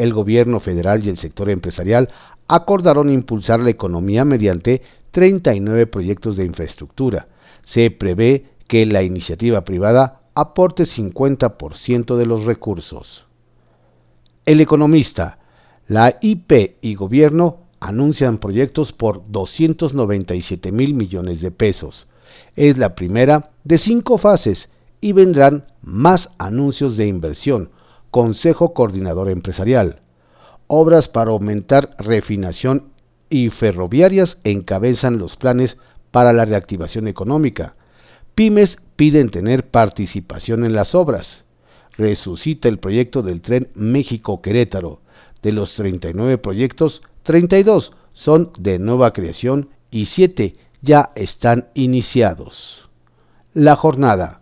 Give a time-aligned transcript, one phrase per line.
[0.00, 2.08] el gobierno federal y el sector empresarial
[2.48, 7.28] acordaron impulsar la economía mediante 39 proyectos de infraestructura.
[7.64, 13.26] Se prevé que la iniciativa privada aporte 50% de los recursos.
[14.46, 15.38] El economista,
[15.86, 22.06] la IP y gobierno anuncian proyectos por 297 mil millones de pesos.
[22.56, 24.70] Es la primera de cinco fases
[25.02, 27.70] y vendrán más anuncios de inversión,
[28.10, 30.00] Consejo Coordinador Empresarial.
[30.66, 32.88] Obras para aumentar refinación
[33.28, 35.78] y ferroviarias encabezan los planes
[36.10, 37.74] para la reactivación económica.
[38.34, 41.44] Pymes piden tener participación en las obras.
[41.96, 45.00] Resucita el proyecto del tren México-Querétaro.
[45.42, 52.88] De los 39 proyectos, 32 son de nueva creación y 7 ya están iniciados.
[53.54, 54.39] La jornada.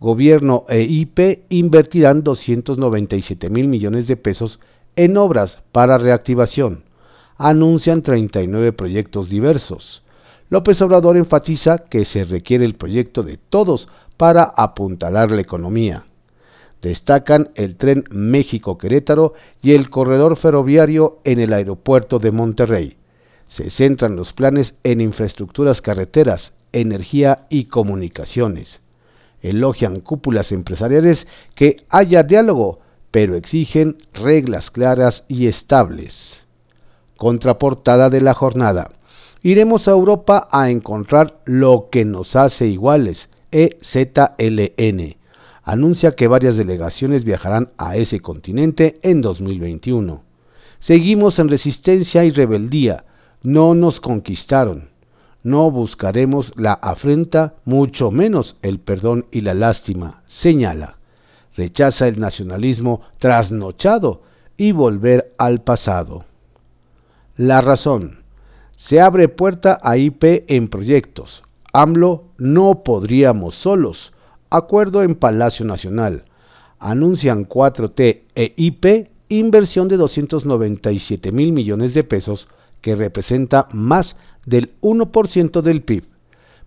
[0.00, 4.60] Gobierno e IP invertirán 297 mil millones de pesos
[4.94, 6.84] en obras para reactivación.
[7.36, 10.04] Anuncian 39 proyectos diversos.
[10.50, 16.04] López Obrador enfatiza que se requiere el proyecto de todos para apuntalar la economía.
[16.80, 22.96] Destacan el tren México-Querétaro y el corredor ferroviario en el aeropuerto de Monterrey.
[23.48, 28.80] Se centran los planes en infraestructuras carreteras, energía y comunicaciones
[29.42, 36.44] elogian cúpulas empresariales que haya diálogo, pero exigen reglas claras y estables.
[37.16, 38.90] Contraportada de la jornada.
[39.42, 45.16] Iremos a Europa a encontrar lo que nos hace iguales, EZLN.
[45.62, 50.22] Anuncia que varias delegaciones viajarán a ese continente en 2021.
[50.78, 53.04] Seguimos en resistencia y rebeldía.
[53.42, 54.88] No nos conquistaron
[55.42, 60.98] no buscaremos la afrenta, mucho menos el perdón y la lástima, señala.
[61.56, 64.22] Rechaza el nacionalismo trasnochado
[64.56, 66.24] y volver al pasado.
[67.36, 68.24] La razón.
[68.76, 71.42] Se abre puerta a IP en proyectos.
[71.72, 74.12] AMLO no podríamos solos.
[74.50, 76.24] Acuerdo en Palacio Nacional.
[76.78, 82.48] Anuncian 4T e IP inversión de 297 mil millones de pesos
[82.80, 84.16] que representa más
[84.46, 86.04] del 1% del PIB.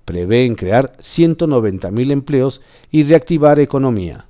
[0.05, 2.61] Prevén crear 190.000 empleos
[2.91, 4.25] y reactivar economía.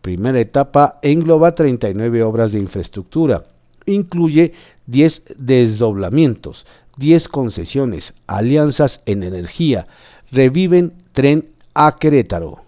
[0.00, 3.44] Primera etapa engloba 39 obras de infraestructura.
[3.86, 4.52] Incluye
[4.86, 6.66] 10 desdoblamientos,
[6.96, 9.86] 10 concesiones, alianzas en energía.
[10.30, 12.62] Reviven tren a Querétaro.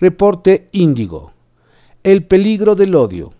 [0.00, 1.32] Reporte Índigo.
[2.02, 3.32] El peligro del odio.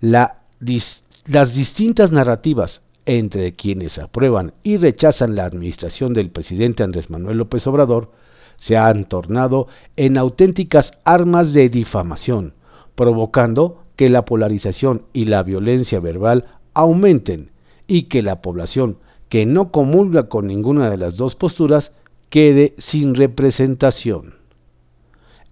[0.00, 7.66] las distintas narrativas entre quienes aprueban y rechazan la administración del presidente Andrés Manuel López
[7.66, 8.10] Obrador
[8.56, 9.66] se han tornado
[9.96, 12.54] en auténticas armas de difamación,
[12.94, 17.50] provocando que la polarización y la violencia verbal aumenten
[17.86, 21.92] y que la población que no comulga con ninguna de las dos posturas
[22.30, 24.34] quede sin representación.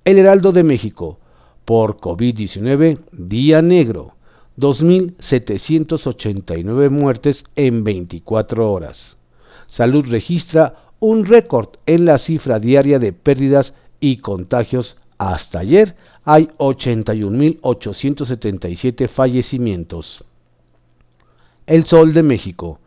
[0.04, 1.18] El Heraldo de México
[1.64, 4.14] por COVID-19, día negro,
[4.56, 9.16] 2.789 muertes en 24 horas.
[9.66, 14.96] Salud registra un récord en la cifra diaria de pérdidas y contagios.
[15.18, 15.94] Hasta ayer
[16.24, 20.24] hay 81.877 fallecimientos.
[21.66, 22.78] El Sol de México.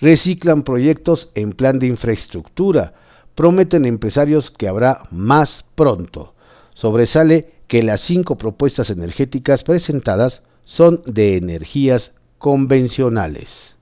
[0.00, 2.94] Reciclan proyectos en plan de infraestructura.
[3.34, 6.32] Prometen empresarios que habrá más pronto.
[6.74, 13.76] Sobresale que las cinco propuestas energéticas presentadas son de energías convencionales.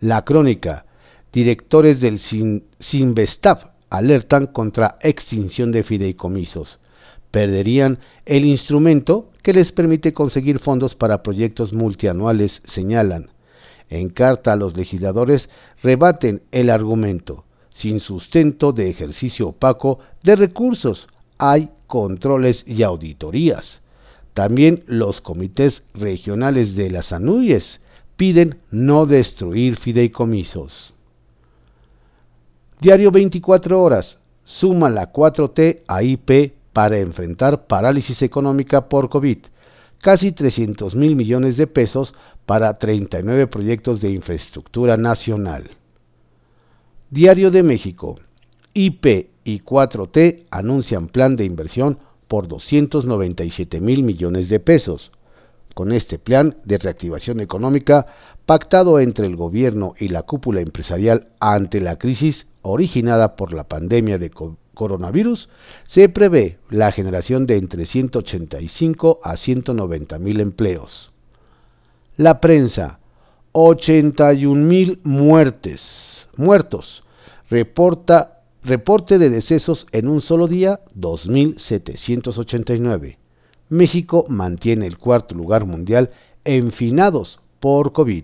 [0.00, 0.84] La crónica.
[1.32, 6.78] Directores del Sinvestav alertan contra extinción de fideicomisos.
[7.30, 13.30] Perderían el instrumento que les permite conseguir fondos para proyectos multianuales, señalan.
[13.88, 15.48] En carta a los legisladores
[15.82, 17.44] rebaten el argumento.
[17.74, 21.08] Sin sustento de ejercicio opaco de recursos,
[21.38, 23.82] hay controles y auditorías.
[24.34, 27.80] También los comités regionales de las ANUYES
[28.16, 30.94] piden no destruir fideicomisos.
[32.80, 34.18] Diario 24 horas.
[34.44, 39.38] Suma la 4T a IP para enfrentar parálisis económica por COVID.
[40.00, 42.14] Casi 300 mil millones de pesos
[42.46, 45.70] para 39 proyectos de infraestructura nacional.
[47.10, 48.18] Diario de México.
[48.74, 51.98] IP y 4T anuncian plan de inversión
[52.32, 55.12] por 297 mil millones de pesos.
[55.74, 58.06] Con este plan de reactivación económica,
[58.46, 64.16] pactado entre el gobierno y la cúpula empresarial ante la crisis originada por la pandemia
[64.16, 64.30] de
[64.72, 65.50] coronavirus,
[65.86, 71.12] se prevé la generación de entre 185 a 190 mil empleos.
[72.16, 72.98] La prensa,
[73.52, 77.04] 81 mil muertes, muertos,
[77.50, 78.31] reporta
[78.64, 83.16] Reporte de decesos en un solo día, 2.789.
[83.68, 86.10] México mantiene el cuarto lugar mundial
[86.44, 88.22] en finados por COVID.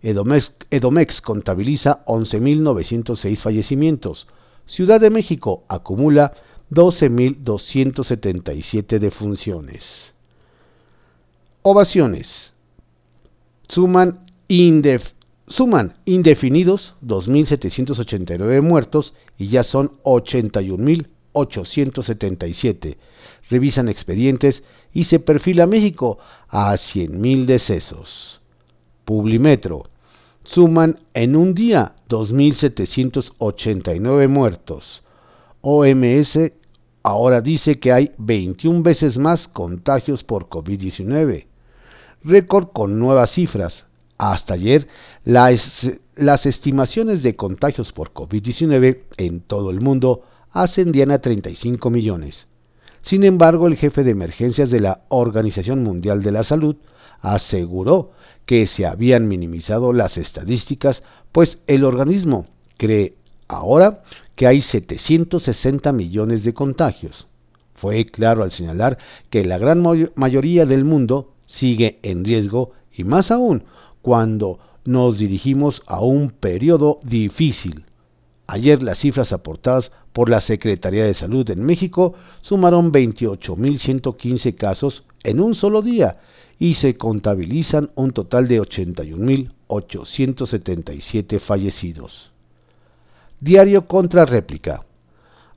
[0.00, 4.26] Edomex, Edomex contabiliza 11.906 fallecimientos.
[4.64, 6.32] Ciudad de México acumula
[6.70, 10.14] 12.277 defunciones.
[11.60, 12.54] Ovaciones.
[13.68, 15.15] Suman indef
[15.48, 22.96] Suman indefinidos 2.789 muertos y ya son 81.877.
[23.48, 28.40] Revisan expedientes y se perfila México a 100.000 decesos.
[29.04, 29.84] Publimetro.
[30.42, 35.04] Suman en un día 2.789 muertos.
[35.60, 36.40] OMS
[37.04, 41.46] ahora dice que hay 21 veces más contagios por COVID-19.
[42.24, 43.85] Récord con nuevas cifras.
[44.18, 44.88] Hasta ayer,
[45.24, 50.22] las, estimaciones de contagios por COVID-19 en todo el mundo
[50.52, 52.46] ascendían a 35 millones.
[53.02, 56.76] Sin embargo, el jefe de emergencias de la Organización Mundial de la Salud
[57.20, 58.12] aseguró
[58.46, 61.02] que se habían minimizado las estadísticas,
[61.32, 62.46] pues el organismo
[62.78, 63.14] cree
[63.48, 64.02] ahora
[64.34, 67.26] que hay 760 millones de contagios.
[67.74, 68.96] Fue claro al señalar
[69.28, 69.84] que la gran
[70.14, 73.64] mayoría del mundo sigue en riesgo y más aún
[74.06, 77.82] cuando nos dirigimos a un periodo difícil.
[78.46, 85.40] Ayer las cifras aportadas por la Secretaría de Salud en México sumaron 28.115 casos en
[85.40, 86.18] un solo día
[86.60, 92.30] y se contabilizan un total de 81.877 fallecidos.
[93.40, 94.84] Diario contra réplica.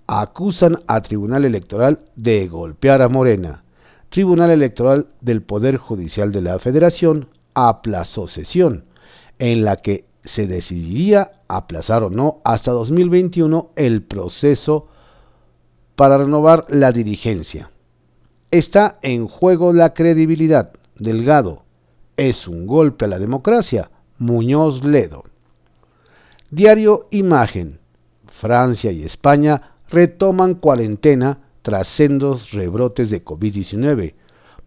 [0.07, 3.61] Acusan a Tribunal Electoral de golpear a Morena.
[4.09, 7.27] Tribunal Electoral del Poder Judicial de la Federación
[7.67, 8.85] aplazó sesión,
[9.39, 14.87] en la que se decidiría aplazar o no hasta 2021 el proceso
[15.95, 17.71] para renovar la dirigencia.
[18.51, 20.71] Está en juego la credibilidad.
[20.97, 21.63] Delgado.
[22.17, 23.91] Es un golpe a la democracia.
[24.17, 25.23] Muñoz Ledo.
[26.49, 27.79] Diario Imagen.
[28.27, 34.13] Francia y España retoman cuarentena tras sendos rebrotes de COVID-19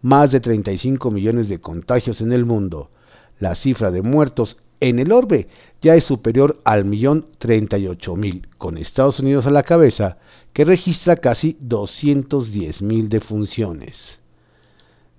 [0.03, 2.91] más de 35 millones de contagios en el mundo.
[3.39, 5.47] La cifra de muertos en el orbe
[5.81, 10.17] ya es superior al millón 38 mil, con Estados Unidos a la cabeza,
[10.51, 14.19] que registra casi 210 mil defunciones.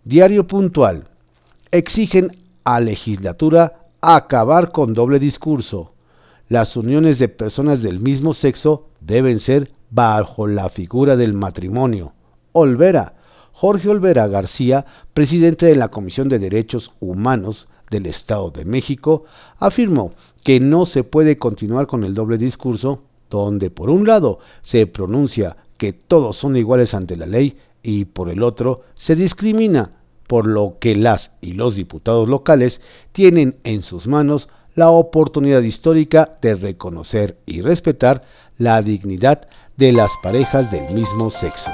[0.05, 1.09] Diario puntual.
[1.71, 5.95] Exigen a legislatura acabar con doble discurso.
[6.49, 12.13] Las uniones de personas del mismo sexo deben ser bajo la figura del matrimonio.
[12.53, 13.15] Olvera,
[13.65, 19.25] Jorge Olvera García, presidente de la Comisión de Derechos Humanos del Estado de México,
[19.59, 24.87] afirmó que no se puede continuar con el doble discurso, donde por un lado se
[24.87, 29.93] pronuncia que todos son iguales ante la ley y por el otro se discrimina,
[30.27, 36.37] por lo que las y los diputados locales tienen en sus manos la oportunidad histórica
[36.43, 38.25] de reconocer y respetar
[38.59, 41.71] la dignidad de las parejas del mismo sexo.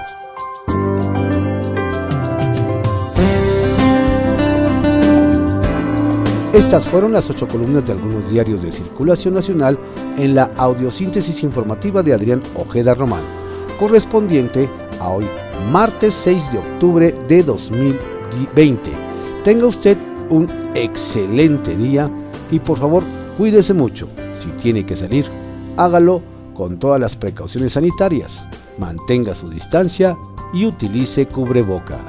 [6.53, 9.79] Estas fueron las ocho columnas de algunos diarios de circulación nacional
[10.19, 13.23] en la audiosíntesis informativa de Adrián Ojeda Román,
[13.79, 15.25] correspondiente a hoy,
[15.71, 18.91] martes 6 de octubre de 2020.
[19.45, 19.97] Tenga usted
[20.29, 22.11] un excelente día
[22.51, 23.05] y por favor
[23.39, 24.09] cuídese mucho.
[24.43, 25.27] Si tiene que salir,
[25.77, 26.21] hágalo
[26.55, 28.45] con todas las precauciones sanitarias.
[28.77, 30.17] Mantenga su distancia
[30.53, 32.01] y utilice cubreboca.